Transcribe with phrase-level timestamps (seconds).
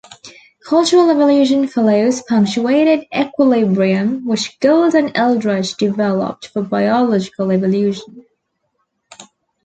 [0.65, 8.25] Cultural evolution follows punctuated equilibrium which Gould and Eldredge developed for biological evolution.